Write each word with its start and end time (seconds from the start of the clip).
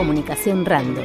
Comunicación 0.00 0.64
Random. 0.64 1.04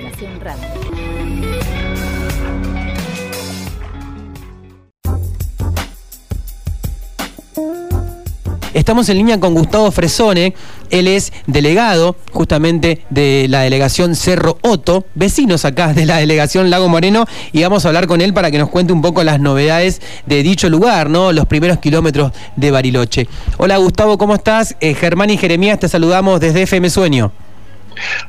Estamos 8.73 9.09
en 9.09 9.17
línea 9.17 9.37
con 9.37 9.53
Gustavo 9.53 9.91
Fresone, 9.91 10.53
él 10.91 11.09
es 11.09 11.33
delegado 11.45 12.15
justamente 12.31 13.05
de 13.09 13.47
la 13.49 13.63
delegación 13.63 14.15
Cerro 14.15 14.59
Otto, 14.61 15.05
vecinos 15.13 15.65
acá 15.65 15.93
de 15.93 16.05
la 16.05 16.19
delegación 16.19 16.69
Lago 16.69 16.87
Moreno, 16.87 17.25
y 17.51 17.63
vamos 17.63 17.83
a 17.83 17.89
hablar 17.89 18.07
con 18.07 18.21
él 18.21 18.33
para 18.33 18.49
que 18.49 18.59
nos 18.59 18.69
cuente 18.69 18.93
un 18.93 19.01
poco 19.01 19.25
las 19.25 19.41
novedades 19.41 20.01
de 20.25 20.41
dicho 20.41 20.69
lugar, 20.69 21.09
¿no? 21.09 21.33
Los 21.33 21.47
primeros 21.47 21.79
kilómetros 21.79 22.31
de 22.55 22.71
Bariloche. 22.71 23.27
Hola 23.57 23.75
Gustavo, 23.75 24.17
¿cómo 24.17 24.35
estás? 24.35 24.77
Eh, 24.79 24.93
Germán 24.93 25.31
y 25.31 25.37
Jeremías, 25.37 25.79
te 25.79 25.89
saludamos 25.89 26.39
desde 26.39 26.61
FM 26.61 26.89
Sueño. 26.89 27.33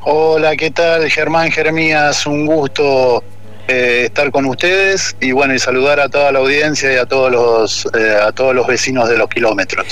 Hola, 0.02 0.56
¿qué 0.56 0.70
tal? 0.70 1.10
Germán 1.10 1.50
Jeremías, 1.50 2.26
un 2.26 2.46
gusto 2.46 3.22
eh, 3.68 4.04
estar 4.06 4.30
con 4.30 4.46
ustedes 4.46 5.16
y 5.20 5.32
bueno 5.32 5.54
y 5.54 5.58
saludar 5.58 5.98
a 5.98 6.08
toda 6.08 6.30
la 6.30 6.38
audiencia 6.38 6.92
y 6.92 6.96
a 6.96 7.06
todos 7.06 7.32
los 7.32 7.88
eh, 7.98 8.16
a 8.22 8.30
todos 8.30 8.54
los 8.54 8.66
vecinos 8.66 9.08
de 9.08 9.18
los 9.18 9.28
kilómetros. 9.28 9.86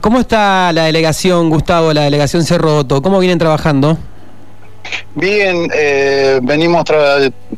¿Cómo 0.00 0.20
está 0.20 0.72
la 0.72 0.84
delegación, 0.84 1.48
Gustavo, 1.48 1.92
la 1.92 2.02
delegación 2.02 2.44
Cerro 2.44 2.78
Otto? 2.78 3.02
¿Cómo 3.02 3.20
vienen 3.20 3.38
trabajando? 3.38 3.98
Bien, 5.14 5.70
eh, 5.74 6.40
venimos 6.42 6.84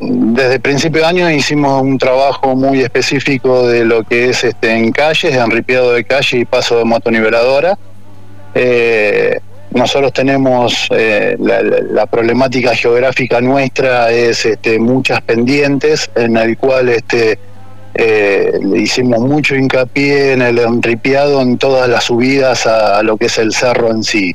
desde 0.01 0.55
el 0.55 0.61
principio 0.61 1.03
de 1.03 1.07
año 1.07 1.31
hicimos 1.31 1.83
un 1.83 1.99
trabajo 1.99 2.55
muy 2.57 2.81
específico 2.81 3.67
de 3.67 3.85
lo 3.85 4.03
que 4.03 4.31
es 4.31 4.45
este 4.45 4.73
en 4.73 4.91
calles, 4.93 5.35
enripiado 5.35 5.93
de 5.93 6.05
calle 6.05 6.39
y 6.39 6.45
paso 6.45 6.79
de 6.79 6.85
motoniveladora. 6.85 7.79
Eh, 8.55 9.41
nosotros 9.75 10.13
tenemos 10.13 10.89
eh, 10.91 11.37
la, 11.39 12.07
problemática 12.07 12.75
geográfica 12.75 13.41
nuestra 13.41 14.11
es 14.11 14.45
este, 14.45 14.79
muchas 14.79 15.21
pendientes 15.23 16.11
en 16.15 16.37
el 16.37 16.57
cual 16.59 16.89
este 16.89 17.39
eh, 17.95 18.59
le 18.63 18.81
hicimos 18.81 19.21
mucho 19.21 19.55
hincapié 19.55 20.33
en 20.33 20.43
el 20.43 20.59
enripiado 20.59 21.41
en 21.43 21.59
todas 21.59 21.89
las 21.89 22.05
subidas 22.05 22.67
a, 22.67 23.03
lo 23.03 23.17
que 23.17 23.27
es 23.27 23.39
el 23.39 23.53
cerro 23.53 23.91
en 23.91 24.03
sí. 24.03 24.33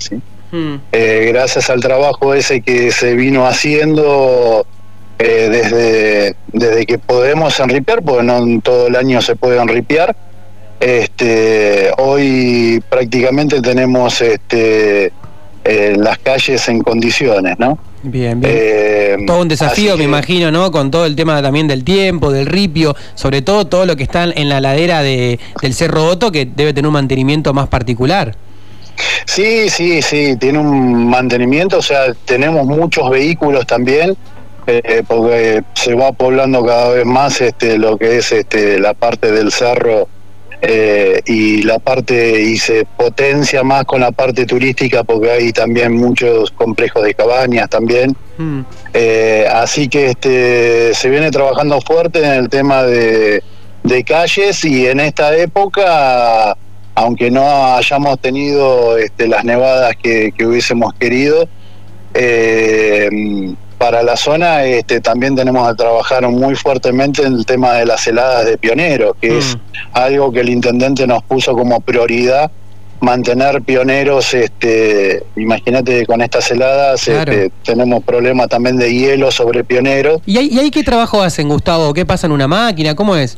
Hmm. 0.51 0.75
Eh, 0.91 1.29
gracias 1.33 1.69
al 1.69 1.81
trabajo 1.81 2.33
ese 2.33 2.61
que 2.61 2.91
se 2.91 3.15
vino 3.15 3.47
haciendo 3.47 4.65
desde, 5.19 6.35
desde 6.53 6.85
que 6.85 6.99
podemos 6.99 7.59
enripiar, 7.59 8.03
porque 8.03 8.23
no 8.23 8.61
todo 8.61 8.85
el 8.85 8.95
año 8.95 9.19
se 9.19 9.35
puede 9.35 9.59
enripiar, 9.59 10.15
este, 10.79 11.91
hoy 11.97 12.83
prácticamente 12.89 13.61
tenemos 13.61 14.21
este, 14.21 15.11
las 15.97 16.17
calles 16.19 16.67
en 16.69 16.81
condiciones, 16.81 17.57
¿no? 17.59 17.77
Bien, 18.03 18.39
bien. 18.39 18.53
Eh, 18.55 19.17
todo 19.25 19.41
un 19.41 19.47
desafío, 19.47 19.97
me 19.97 20.03
imagino, 20.03 20.51
¿no? 20.51 20.71
Con 20.71 20.91
todo 20.91 21.05
el 21.05 21.15
tema 21.15 21.41
también 21.41 21.67
del 21.67 21.83
tiempo, 21.83 22.31
del 22.31 22.45
ripio, 22.45 22.95
sobre 23.15 23.41
todo 23.41 23.65
todo 23.65 23.85
lo 23.85 23.95
que 23.95 24.03
está 24.03 24.23
en 24.23 24.49
la 24.49 24.61
ladera 24.61 25.01
de, 25.01 25.39
del 25.61 25.73
Cerro 25.73 26.05
Otto, 26.05 26.31
que 26.31 26.45
debe 26.45 26.73
tener 26.73 26.87
un 26.87 26.93
mantenimiento 26.93 27.53
más 27.53 27.67
particular. 27.67 28.35
Sí, 29.25 29.69
sí, 29.69 30.01
sí, 30.01 30.35
tiene 30.37 30.59
un 30.59 31.07
mantenimiento, 31.07 31.77
o 31.77 31.81
sea, 31.81 32.13
tenemos 32.25 32.65
muchos 32.65 33.09
vehículos 33.09 33.65
también, 33.67 34.15
eh, 34.65 35.03
porque 35.07 35.63
se 35.73 35.93
va 35.93 36.11
poblando 36.11 36.65
cada 36.65 36.89
vez 36.89 37.05
más 37.05 37.39
este, 37.41 37.77
lo 37.77 37.97
que 37.97 38.17
es 38.17 38.31
este, 38.31 38.79
la 38.79 38.93
parte 38.93 39.31
del 39.31 39.51
cerro 39.51 40.07
eh, 40.61 41.21
y 41.25 41.61
la 41.61 41.77
parte 41.77 42.41
y 42.41 42.57
se 42.57 42.85
potencia 42.85 43.63
más 43.63 43.85
con 43.85 44.01
la 44.01 44.11
parte 44.11 44.45
turística 44.45 45.03
porque 45.03 45.29
hay 45.29 45.53
también 45.53 45.93
muchos 45.93 46.49
complejos 46.51 47.03
de 47.03 47.13
cabañas 47.13 47.69
también 47.69 48.15
hmm. 48.37 48.61
eh, 48.93 49.45
así 49.51 49.87
que 49.87 50.07
este 50.07 50.95
se 50.95 51.09
viene 51.09 51.29
trabajando 51.29 51.79
fuerte 51.81 52.25
en 52.25 52.31
el 52.31 52.49
tema 52.49 52.83
de, 52.83 53.43
calles 54.05 54.65
y 54.65 54.87
en 54.87 54.99
esta 54.99 55.35
época 55.37 56.57
aunque 56.95 57.29
no 57.29 57.75
hayamos 57.75 58.19
tenido 58.19 58.97
este, 58.97 59.27
las 59.27 59.45
nevadas 59.45 59.95
que, 59.95 60.31
que 60.35 60.45
hubiésemos 60.45 60.93
querido 60.95 61.47
eh, 62.15 63.09
para 63.77 64.03
la 64.03 64.17
zona 64.17 64.63
este, 64.63 65.01
también 65.01 65.35
tenemos 65.35 65.67
que 65.69 65.75
trabajar 65.75 66.27
muy 66.29 66.55
fuertemente 66.55 67.23
en 67.23 67.33
el 67.33 67.45
tema 67.45 67.73
de 67.73 67.85
las 67.85 68.05
heladas 68.07 68.45
de 68.45 68.57
pioneros, 68.57 69.15
que 69.21 69.37
es 69.37 69.55
mm. 69.55 69.59
algo 69.93 70.31
que 70.31 70.39
el 70.41 70.49
intendente 70.49 71.05
nos 71.05 71.23
puso 71.23 71.53
como 71.53 71.79
prioridad, 71.79 72.51
mantener 72.99 73.61
pioneros, 73.61 74.33
este, 74.33 75.23
imagínate 75.35 76.05
con 76.05 76.21
estas 76.21 76.49
heladas 76.49 77.07
este, 77.07 77.51
tenemos 77.63 78.03
problemas 78.03 78.49
también 78.49 78.77
de 78.77 78.91
hielo 78.91 79.31
sobre 79.31 79.63
pioneros. 79.63 80.21
¿Y 80.25 80.37
ahí, 80.37 80.49
¿Y 80.51 80.59
ahí 80.59 80.71
qué 80.71 80.83
trabajo 80.83 81.21
hacen, 81.21 81.47
Gustavo? 81.47 81.93
¿Qué 81.93 82.05
pasa 82.05 82.27
en 82.27 82.33
una 82.33 82.47
máquina? 82.47 82.95
¿Cómo 82.95 83.15
es? 83.15 83.37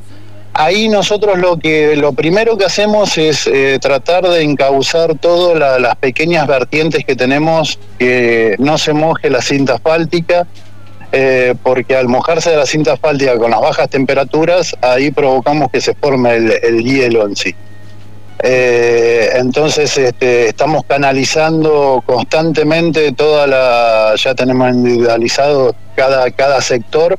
Ahí 0.61 0.89
nosotros 0.89 1.37
lo 1.37 1.57
que 1.57 1.95
lo 1.95 2.11
primero 2.11 2.57
que 2.57 2.65
hacemos 2.65 3.17
es 3.17 3.47
eh, 3.47 3.79
tratar 3.81 4.27
de 4.27 4.41
encauzar 4.41 5.17
todas 5.17 5.79
las 5.79 5.95
pequeñas 5.95 6.47
vertientes 6.47 7.05
que 7.05 7.15
tenemos, 7.15 7.79
que 7.97 8.57
no 8.59 8.77
se 8.77 8.91
moje 8.91 9.29
la 9.29 9.41
cinta 9.41 9.75
asfáltica, 9.75 10.47
eh, 11.13 11.55
porque 11.63 11.95
al 11.95 12.09
mojarse 12.09 12.49
de 12.49 12.57
la 12.57 12.65
cinta 12.65 12.91
asfáltica 12.91 13.37
con 13.37 13.51
las 13.51 13.61
bajas 13.61 13.89
temperaturas, 13.89 14.75
ahí 14.81 15.11
provocamos 15.11 15.71
que 15.71 15.79
se 15.79 15.95
forme 15.95 16.35
el, 16.35 16.83
hielo 16.83 17.25
en 17.25 17.37
sí. 17.37 17.55
Eh, 18.43 19.29
entonces 19.35 19.97
este, 19.97 20.49
estamos 20.49 20.83
canalizando 20.85 22.03
constantemente 22.05 23.13
toda 23.13 23.47
la, 23.47 24.13
ya 24.17 24.35
tenemos 24.35 24.73
individualizado 24.73 25.73
cada, 25.95 26.29
cada 26.31 26.59
sector 26.59 27.17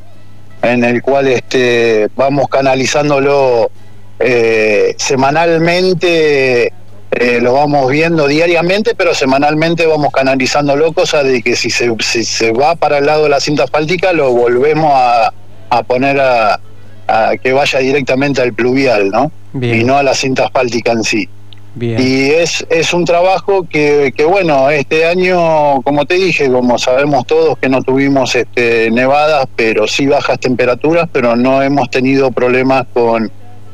en 0.63 0.85
el 0.85 1.03
cual 1.03 1.29
este, 1.29 2.09
vamos 2.17 2.49
canalizándolo 2.49 3.71
eh, 4.19 4.95
semanalmente, 4.99 6.73
eh, 7.11 7.41
lo 7.41 7.55
vamos 7.55 7.91
viendo 7.91 8.29
diariamente, 8.29 8.95
pero 8.95 9.15
semanalmente 9.15 9.87
vamos 9.87 10.13
canalizándolo, 10.13 10.93
cosa 10.93 11.23
de 11.23 11.43
que 11.43 11.57
si 11.57 11.71
se, 11.71 11.91
si 12.01 12.25
se 12.25 12.53
va 12.53 12.77
para 12.77 12.99
el 12.99 13.07
lado 13.07 13.25
de 13.25 13.31
la 13.31 13.41
cinta 13.41 13.65
asfáltica, 13.65 14.13
lo 14.13 14.33
volvemos 14.33 14.93
a, 14.95 15.33
poner 15.87 16.21
a, 16.21 16.61
que 17.43 17.53
vaya 17.53 17.79
directamente 17.81 18.43
al 18.43 18.53
pluvial, 18.53 19.11
¿no? 19.11 19.33
Y 19.61 19.83
no 19.83 19.97
a 19.97 20.03
la 20.03 20.15
cinta 20.15 20.45
asfáltica 20.45 20.93
en 20.93 21.03
sí. 21.03 21.29
Y 21.79 22.31
es, 22.31 22.67
es 22.69 22.93
un 22.93 23.05
trabajo 23.05 23.67
que, 23.69 24.13
que, 24.17 24.25
bueno, 24.25 24.71
este 24.71 25.07
año, 25.07 25.81
como 25.83 26.05
te 26.05 26.15
dije, 26.15 26.51
como 26.51 26.79
sabemos 26.79 27.27
todos 27.27 27.59
que 27.59 27.69
no 27.69 27.83
tuvimos 27.83 28.35
este, 28.35 28.91
nevadas, 28.91 29.47
pero 29.55 29.87
sí 29.87 30.07
bajas 30.07 30.41
temperaturas, 30.41 31.09
pero 31.13 31.37
no 31.37 31.63
hemos 31.63 31.89
tenido 31.91 32.33
problemas 32.33 32.87
con 32.93 33.31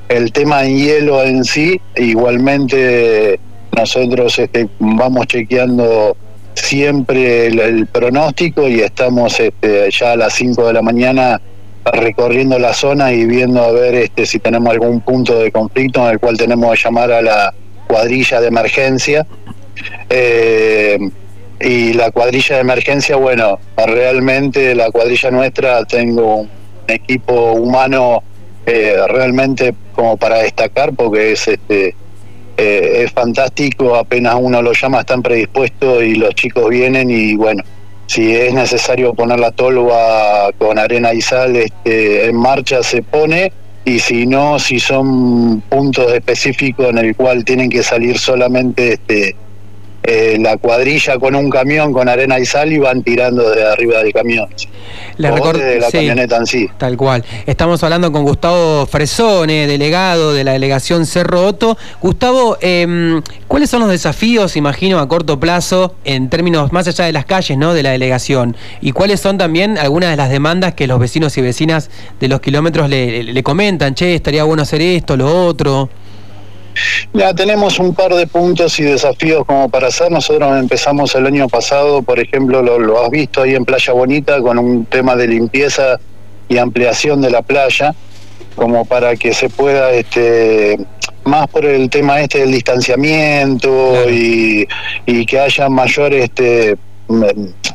el 0.09 0.33
tema 0.33 0.62
de 0.62 0.75
hielo 0.75 1.23
en 1.23 1.45
sí. 1.45 1.81
Igualmente 1.97 3.41
nosotros 3.75 4.39
este, 4.39 4.69
vamos 4.78 5.27
chequeando 5.27 6.17
siempre 6.55 7.47
el, 7.47 7.87
pronóstico 7.87 8.69
y 8.69 8.81
estamos 8.81 9.39
este, 9.41 9.91
ya 9.91 10.13
a 10.13 10.17
las 10.17 10.34
5 10.34 10.67
de 10.67 10.73
la 10.73 10.83
mañana 10.83 11.41
recorriendo 11.93 12.59
la 12.59 12.75
zona 12.75 13.13
y 13.13 13.27
viendo 13.27 13.63
a 13.63 13.71
ver 13.71 13.95
este, 13.95 14.27
si 14.27 14.39
tenemos 14.39 14.71
algún 14.71 15.01
punto 15.01 15.39
de 15.39 15.53
conflicto 15.53 16.03
en 16.05 16.15
el 16.15 16.19
cual 16.19 16.37
tenemos 16.37 16.77
que 16.77 16.83
llamar 16.83 17.13
a 17.13 17.23
la 17.23 17.55
cuadrilla 17.87 18.41
de 18.41 18.49
emergencia. 18.49 19.27
Eh, 20.09 20.99
y 21.61 21.95
la 21.95 22.11
cuadrilla 22.11 22.57
de 22.57 22.61
emergencia, 22.61 23.17
bueno, 23.17 23.59
realmente 23.77 24.75
la 24.75 24.91
cuadrilla 24.91 25.31
nuestra 25.31 25.85
tengo 25.85 26.37
un 26.37 26.51
equipo 26.87 27.53
humano 27.53 28.23
eh, 28.67 28.97
realmente 29.09 29.75
como 29.95 30.17
para 30.17 30.39
destacar 30.39 30.93
porque 30.93 31.33
es 31.33 31.49
este 31.49 31.95
eh, 32.59 33.03
es 33.05 33.13
fantástico, 33.13 33.95
apenas 33.97 34.37
uno 34.39 34.63
lo 34.63 34.73
llama 34.73 35.01
están 35.01 35.23
predispuestos 35.23 36.03
y 36.03 36.15
los 36.15 36.35
chicos 36.35 36.69
vienen 36.71 37.10
y 37.10 37.37
bueno, 37.37 37.63
si 38.07 38.34
es 38.34 38.55
necesario 38.55 39.13
poner 39.15 39.39
la 39.39 39.51
tolva 39.51 40.51
con 40.59 40.78
arena 40.78 41.13
y 41.13 41.21
sal 41.21 41.55
este, 41.55 42.27
en 42.27 42.37
marcha 42.37 42.83
se 42.83 43.03
pone 43.03 43.53
y 43.86 44.00
si 44.00 44.27
no, 44.27 44.59
si 44.59 44.80
son 44.80 45.60
puntos 45.60 46.12
específicos 46.12 46.91
en 46.91 46.98
el 46.98 47.15
cual 47.15 47.44
tienen 47.44 47.71
que 47.71 47.84
salir 47.84 48.18
solamente 48.18 48.94
este, 48.94 49.36
eh, 50.07 50.39
la 50.41 50.57
cuadrilla 50.57 51.19
con 51.19 51.35
un 51.35 51.51
camión 51.51 51.93
con 51.93 52.09
arena 52.09 52.39
y 52.39 52.47
sal 52.47 52.73
y 52.73 52.79
van 52.79 53.03
tirando 53.03 53.51
de 53.51 53.65
arriba 53.65 53.99
del 53.99 54.13
camión. 54.13 54.49
Le 55.17 55.31
de 55.31 55.81
la 55.81 55.91
camioneta 55.91 56.37
en 56.37 56.47
sí. 56.47 56.69
Tal 56.79 56.97
cual. 56.97 57.25
Estamos 57.47 57.83
hablando 57.83 58.13
con 58.13 58.23
Gustavo 58.23 58.87
Fresone, 58.87 59.67
delegado 59.67 60.33
de 60.33 60.45
la 60.45 60.53
delegación 60.53 61.07
Cerro 61.07 61.45
Otto. 61.45 61.77
Gustavo, 62.01 62.57
em, 62.61 63.21
¿cuáles 63.49 63.69
son 63.69 63.81
los 63.81 63.89
desafíos, 63.89 64.57
imagino, 64.57 65.01
a 65.01 65.09
corto 65.09 65.41
plazo 65.41 65.95
en 66.05 66.29
términos 66.29 66.73
más 66.73 66.87
allá 66.87 67.07
de 67.07 67.13
las 67.13 67.25
calles, 67.25 67.59
¿no? 67.59 67.75
De 67.75 67.83
la 67.83 67.91
delegación. 67.91 68.57
¿Y 68.81 68.93
cuáles 68.93 69.21
son 69.21 69.39
también 69.39 69.77
algunas 69.77 70.11
de 70.11 70.17
las 70.17 70.31
demandas 70.31 70.75
que 70.75 70.87
los 70.87 71.01
vecinos 71.01 71.37
y 71.37 71.41
vecinas 71.41 71.91
de 72.21 72.29
los 72.29 72.41
kilómetros 72.41 72.89
le, 72.89 73.25
le 73.25 73.43
comentan? 73.43 73.95
Che, 73.95 74.15
estaría 74.15 74.45
bueno 74.45 74.63
hacer 74.63 74.83
esto, 74.83 75.17
lo 75.17 75.47
otro. 75.47 75.89
Ya 77.13 77.33
tenemos 77.34 77.78
un 77.78 77.95
par 77.95 78.15
de 78.15 78.27
puntos 78.27 78.78
y 78.78 78.84
desafíos 78.84 79.45
como 79.47 79.69
para 79.69 79.89
hacer. 79.89 80.11
Nosotros 80.11 80.59
empezamos 80.59 81.15
el 81.15 81.27
año 81.27 81.49
pasado, 81.49 82.03
por 82.03 82.19
ejemplo, 82.19 82.63
lo, 82.63 82.78
lo 82.78 83.03
has 83.03 83.11
visto 83.11 83.43
ahí 83.43 83.55
en 83.55 83.65
Playa 83.65 83.93
Bonita 83.93 84.41
con 84.41 84.59
un 84.59 84.84
tema 84.87 85.17
de 85.17 85.28
limpieza 85.28 85.99
y 86.49 86.59
ampliación 86.59 87.21
de 87.21 87.31
la 87.31 87.43
playa, 87.43 87.95
como 88.55 88.84
para 88.84 89.17
que 89.17 89.34
se 89.34 89.49
pueda, 89.49 89.91
este, 89.93 90.78
más 91.25 91.49
por 91.49 91.65
el 91.65 91.91
tema 91.91 92.21
este 92.21 92.39
del 92.39 92.53
distanciamiento 92.53 94.11
y, 94.11 94.67
y 95.07 95.27
que 95.27 95.41
haya 95.41 95.69
mayor 95.69 96.15
este 96.15 96.77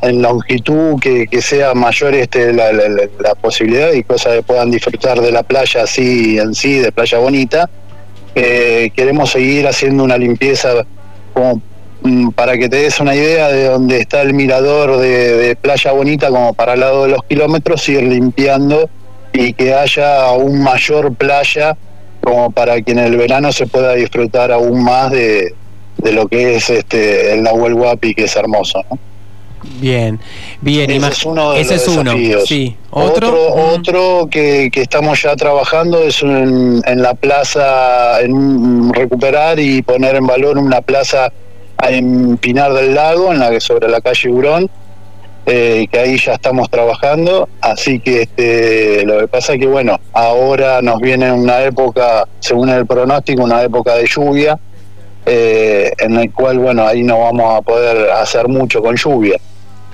en 0.02 0.20
longitud 0.20 1.00
que, 1.00 1.26
que 1.26 1.40
sea 1.40 1.72
mayor 1.72 2.14
este 2.14 2.52
la, 2.52 2.70
la, 2.70 2.84
la, 3.18 3.34
posibilidad 3.34 3.90
y 3.92 4.02
cosas 4.02 4.34
que 4.36 4.42
puedan 4.42 4.70
disfrutar 4.70 5.20
de 5.22 5.32
la 5.32 5.42
playa 5.42 5.84
así 5.84 6.38
en 6.38 6.54
sí, 6.54 6.78
de 6.80 6.92
playa 6.92 7.18
bonita. 7.18 7.70
Eh, 8.34 8.90
queremos 8.94 9.30
seguir 9.30 9.66
haciendo 9.66 10.04
una 10.04 10.16
limpieza 10.16 10.86
como 11.34 11.60
mm, 12.02 12.30
para 12.30 12.56
que 12.56 12.68
te 12.68 12.76
des 12.76 12.98
una 12.98 13.14
idea 13.14 13.48
de 13.48 13.66
dónde 13.66 13.98
está 13.98 14.22
el 14.22 14.32
mirador 14.32 14.98
de, 14.98 15.56
playa 15.60 15.92
bonita 15.92 16.28
como 16.28 16.54
para 16.54 16.74
el 16.74 16.80
lado 16.80 17.04
de 17.04 17.10
los 17.10 17.22
kilómetros, 17.24 17.86
ir 17.88 18.02
limpiando 18.02 18.88
y 19.32 19.52
que 19.52 19.74
haya 19.74 20.24
aún 20.24 20.62
mayor 20.62 21.14
playa 21.14 21.76
como 22.22 22.50
para 22.50 22.80
que 22.80 22.92
en 22.92 23.00
el 23.00 23.16
verano 23.16 23.52
se 23.52 23.66
pueda 23.66 23.94
disfrutar 23.94 24.50
aún 24.50 24.82
más 24.82 25.10
de, 25.10 25.54
lo 25.98 26.26
que 26.28 26.56
es 26.56 26.70
este 26.70 27.34
el 27.34 27.42
Nahuel 27.42 27.74
Huapi, 27.74 28.14
que 28.14 28.24
es 28.24 28.36
hermoso. 28.36 28.82
Bien, 29.80 30.18
bien. 30.60 30.90
Ese 30.90 31.08
es 31.08 31.24
uno 31.24 31.52
de 31.52 31.60
Ese 31.60 31.74
los 31.74 31.82
es 31.82 31.88
uno. 31.96 32.12
Sí. 32.46 32.76
Otro, 32.90 33.28
Otro, 33.28 33.54
otro, 33.74 34.28
que, 34.30 34.70
que 34.72 34.82
estamos 34.82 35.22
ya 35.22 35.34
trabajando 35.36 35.98
es 36.02 36.22
en, 36.22 36.82
en 36.84 37.02
la 37.02 37.14
plaza, 37.14 38.20
en 38.20 38.32
un- 38.32 38.92
recuperar 38.94 39.58
y 39.60 39.82
poner 39.82 40.16
en 40.16 40.26
valor 40.26 40.58
una 40.58 40.80
plaza 40.80 41.32
en 41.88 42.36
Pinar 42.38 42.72
del 42.72 42.94
Lago, 42.94 43.32
en 43.32 43.38
la 43.38 43.50
que 43.50 43.60
sobre 43.60 43.88
la 43.88 44.00
calle 44.00 44.28
Hurón, 44.30 44.70
eh, 45.46 45.86
que 45.90 45.98
ahí 45.98 46.18
ya 46.18 46.34
estamos 46.34 46.68
trabajando. 46.70 47.48
Así 47.60 47.98
que 48.00 48.22
este, 48.22 49.04
lo 49.04 49.18
que 49.20 49.28
pasa 49.28 49.54
es 49.54 49.60
que 49.60 49.66
bueno, 49.66 49.98
ahora 50.12 50.82
nos 50.82 51.00
viene 51.00 51.32
una 51.32 51.62
época, 51.62 52.26
según 52.40 52.68
el 52.68 52.86
pronóstico, 52.86 53.42
una 53.44 53.62
época 53.62 53.94
de 53.96 54.06
lluvia. 54.06 54.58
eh, 55.24 55.92
en 56.00 56.16
el 56.18 56.32
cual, 56.32 56.58
bueno, 56.58 56.84
ahí 56.84 57.04
no 57.04 57.16
vamos 57.20 57.56
a 57.56 57.62
poder 57.62 58.10
hacer 58.10 58.48
mucho 58.48 58.82
con 58.82 58.96
lluvia 58.96 59.38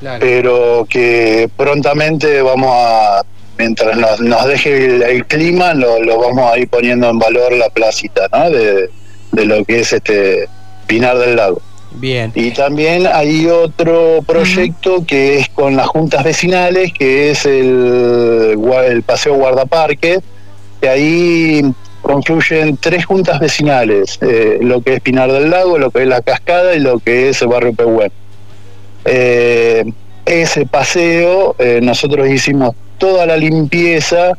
Claro. 0.01 0.21
pero 0.21 0.87
que 0.89 1.51
prontamente 1.57 2.41
vamos 2.41 2.71
a, 2.73 3.23
mientras 3.59 3.97
nos, 3.97 4.21
nos 4.21 4.47
deje 4.47 4.85
el, 4.85 5.03
el 5.03 5.27
clima, 5.27 5.75
lo, 5.75 6.01
lo 6.01 6.21
vamos 6.21 6.53
a 6.53 6.57
ir 6.59 6.69
poniendo 6.69 7.11
en 7.11 7.19
valor 7.19 7.53
la 7.53 7.69
placita, 7.69 8.29
¿no? 8.33 8.49
De, 8.51 8.91
de 9.33 9.45
lo 9.45 9.65
que 9.65 9.81
es 9.81 9.93
este 9.93 10.49
Pinar 10.87 11.19
del 11.19 11.37
Lago. 11.37 11.61
Bien. 11.91 12.31
Y 12.35 12.53
también 12.53 13.09
hay 13.13 13.47
otro 13.47 14.21
proyecto 14.27 15.05
que 15.07 15.39
es 15.39 15.49
con 15.49 15.77
las 15.77 15.89
juntas 15.89 16.23
vecinales, 16.23 16.93
que 16.93 17.31
es 17.31 17.45
el, 17.45 18.57
el 18.87 19.03
Paseo 19.03 19.35
Guardaparque, 19.35 20.21
que 20.81 20.89
ahí 20.89 21.63
confluyen 22.03 22.77
tres 22.77 23.05
juntas 23.05 23.41
vecinales, 23.41 24.19
eh, 24.21 24.59
lo 24.61 24.81
que 24.81 24.95
es 24.95 25.01
Pinar 25.01 25.33
del 25.33 25.51
Lago, 25.51 25.79
lo 25.79 25.91
que 25.91 26.03
es 26.03 26.09
La 26.09 26.21
Cascada 26.21 26.75
y 26.75 26.81
lo 26.81 27.01
que 27.01 27.31
es 27.31 27.43
el 27.43 27.49
barrio 27.49 27.73
Pehuen. 27.73 28.13
Eh, 29.11 29.85
ese 30.27 30.67
paseo, 30.67 31.57
eh, 31.59 31.81
nosotros 31.83 32.29
hicimos 32.29 32.75
toda 32.99 33.25
la 33.25 33.37
limpieza 33.37 34.33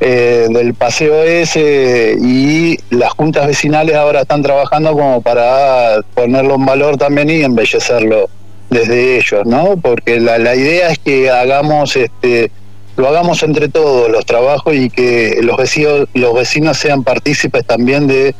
eh, 0.00 0.48
del 0.50 0.74
paseo 0.74 1.22
ese 1.22 2.16
y 2.20 2.78
las 2.90 3.12
juntas 3.12 3.46
vecinales 3.46 3.94
ahora 3.94 4.22
están 4.22 4.42
trabajando 4.42 4.92
como 4.92 5.20
para 5.20 6.00
ponerlo 6.14 6.56
en 6.56 6.66
valor 6.66 6.96
también 6.96 7.30
y 7.30 7.42
embellecerlo 7.42 8.28
desde 8.70 9.18
ellos, 9.18 9.46
¿no? 9.46 9.76
Porque 9.76 10.18
la, 10.18 10.38
la 10.38 10.56
idea 10.56 10.88
es 10.90 10.98
que 10.98 11.30
hagamos 11.30 11.94
este 11.96 12.50
lo 12.96 13.08
hagamos 13.08 13.42
entre 13.44 13.68
todos 13.68 14.10
los 14.10 14.26
trabajos 14.26 14.74
y 14.74 14.90
que 14.90 15.38
los 15.42 15.56
vecinos 15.56 16.08
los 16.14 16.34
vecinos 16.34 16.76
sean 16.78 17.04
partícipes 17.04 17.64
también 17.64 18.08
de 18.08 18.34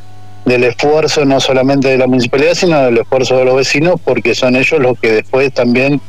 del 0.51 0.63
esfuerzo 0.65 1.25
no 1.25 1.39
solamente 1.39 1.87
de 1.89 1.97
la 1.97 2.07
municipalidad 2.07 2.53
sino 2.53 2.81
del 2.83 2.97
esfuerzo 2.99 3.37
de 3.37 3.45
los 3.45 3.55
vecinos 3.55 3.95
porque 4.03 4.35
son 4.35 4.55
ellos 4.55 4.79
los 4.79 4.99
que 4.99 5.11
después 5.11 5.53
también 5.53 6.01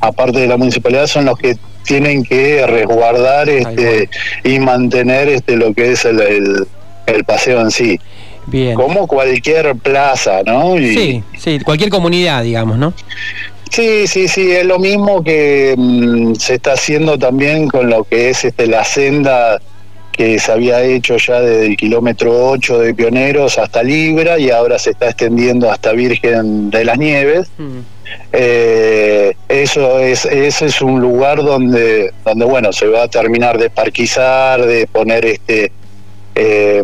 aparte 0.00 0.40
de 0.40 0.46
la 0.46 0.56
municipalidad 0.56 1.06
son 1.06 1.24
los 1.24 1.38
que 1.38 1.56
tienen 1.84 2.24
que 2.24 2.66
resguardar 2.66 3.48
este 3.48 4.08
y 4.44 4.58
mantener 4.58 5.28
este 5.28 5.56
lo 5.56 5.72
que 5.72 5.92
es 5.92 6.04
el, 6.04 6.20
el, 6.20 6.66
el 7.06 7.24
paseo 7.24 7.60
en 7.60 7.70
sí 7.70 8.00
Bien. 8.46 8.74
como 8.74 9.06
cualquier 9.06 9.74
plaza 9.76 10.42
no 10.44 10.78
y, 10.78 10.94
Sí, 10.94 11.22
sí, 11.38 11.60
cualquier 11.60 11.90
comunidad, 11.90 12.42
digamos, 12.44 12.78
¿no? 12.78 12.94
Sí, 13.70 14.06
sí, 14.06 14.28
sí, 14.28 14.52
es 14.52 14.64
lo 14.64 14.78
mismo 14.78 15.24
que 15.24 15.74
mm, 15.76 16.34
se 16.34 16.54
está 16.54 16.74
haciendo 16.74 17.18
también 17.18 17.68
con 17.68 17.90
lo 17.90 18.04
que 18.04 18.30
es 18.30 18.44
este 18.44 18.66
la 18.66 18.84
senda 18.84 19.60
que 20.16 20.38
se 20.38 20.52
había 20.52 20.82
hecho 20.82 21.16
ya 21.16 21.40
desde 21.40 21.66
el 21.66 21.76
kilómetro 21.76 22.50
8 22.50 22.78
de 22.78 22.94
Pioneros 22.94 23.58
hasta 23.58 23.82
Libra 23.82 24.38
y 24.38 24.50
ahora 24.50 24.78
se 24.78 24.90
está 24.90 25.06
extendiendo 25.06 25.70
hasta 25.70 25.92
Virgen 25.92 26.70
de 26.70 26.84
las 26.84 26.98
Nieves. 26.98 27.48
Mm. 27.58 27.78
Eh, 28.32 29.34
eso 29.48 29.98
es 29.98 30.24
ese 30.24 30.66
es 30.66 30.80
un 30.80 31.00
lugar 31.00 31.42
donde 31.42 32.12
donde 32.24 32.44
bueno 32.44 32.72
se 32.72 32.86
va 32.86 33.04
a 33.04 33.08
terminar 33.08 33.58
de 33.58 33.68
parquizar, 33.68 34.64
de 34.64 34.86
poner 34.86 35.24
este 35.24 35.72
eh, 36.34 36.82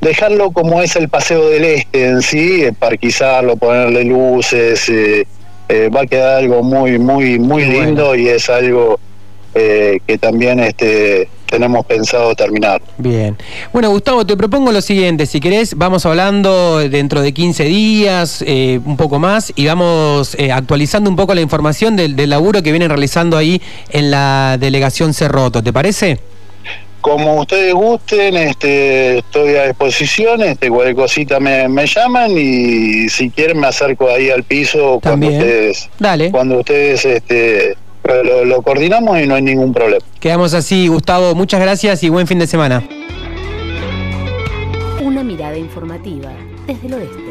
dejarlo 0.00 0.50
como 0.50 0.82
es 0.82 0.96
el 0.96 1.08
paseo 1.08 1.48
del 1.48 1.64
este 1.64 2.06
en 2.06 2.22
sí, 2.22 2.64
eh, 2.64 2.72
parquizarlo, 2.76 3.56
ponerle 3.56 4.04
luces, 4.04 4.88
eh, 4.88 5.24
va 5.94 6.00
a 6.00 6.06
quedar 6.06 6.38
algo 6.38 6.62
muy 6.62 6.98
muy 6.98 7.38
muy 7.38 7.64
lindo 7.64 8.08
bueno. 8.08 8.22
y 8.22 8.28
es 8.28 8.50
algo 8.50 8.98
eh, 9.54 9.98
que 10.06 10.18
también 10.18 10.60
este 10.60 11.28
tenemos 11.46 11.84
pensado 11.84 12.34
terminar. 12.36 12.80
Bien. 12.96 13.36
Bueno, 13.72 13.90
Gustavo, 13.90 14.24
te 14.24 14.36
propongo 14.36 14.70
lo 14.70 14.80
siguiente. 14.80 15.26
Si 15.26 15.40
querés, 15.40 15.76
vamos 15.76 16.06
hablando 16.06 16.78
dentro 16.78 17.22
de 17.22 17.34
15 17.34 17.64
días, 17.64 18.44
eh, 18.46 18.78
un 18.84 18.96
poco 18.96 19.18
más, 19.18 19.52
y 19.56 19.66
vamos 19.66 20.36
eh, 20.38 20.52
actualizando 20.52 21.10
un 21.10 21.16
poco 21.16 21.34
la 21.34 21.40
información 21.40 21.96
del, 21.96 22.14
del 22.14 22.30
laburo 22.30 22.62
que 22.62 22.70
vienen 22.70 22.88
realizando 22.88 23.36
ahí 23.36 23.60
en 23.90 24.12
la 24.12 24.58
delegación 24.60 25.12
Cerroto. 25.12 25.60
¿Te 25.60 25.72
parece? 25.72 26.20
Como 27.00 27.40
ustedes 27.40 27.72
gusten, 27.72 28.36
este, 28.36 29.18
estoy 29.18 29.56
a 29.56 29.66
disposición, 29.68 30.42
este, 30.42 30.68
cualquier 30.68 30.96
cosita 30.96 31.40
me, 31.40 31.66
me 31.66 31.86
llaman 31.86 32.30
y 32.36 33.08
si 33.08 33.30
quieren 33.30 33.58
me 33.58 33.68
acerco 33.68 34.08
ahí 34.10 34.28
al 34.28 34.44
piso 34.44 35.00
cuando 35.02 35.26
También. 35.26 35.40
ustedes, 35.40 35.88
Dale. 35.98 36.30
cuando 36.30 36.58
ustedes 36.58 37.04
este, 37.06 37.74
lo, 38.22 38.44
lo 38.44 38.62
coordinamos 38.62 39.20
y 39.20 39.26
no 39.26 39.34
hay 39.34 39.42
ningún 39.42 39.72
problema. 39.72 40.04
Quedamos 40.18 40.54
así, 40.54 40.88
Gustavo. 40.88 41.34
Muchas 41.34 41.60
gracias 41.60 42.02
y 42.02 42.08
buen 42.08 42.26
fin 42.26 42.38
de 42.38 42.46
semana. 42.46 42.82
Una 45.00 45.22
mirada 45.22 45.56
informativa 45.56 46.30
desde 46.66 46.86
el 46.86 46.94
oeste. 46.94 47.29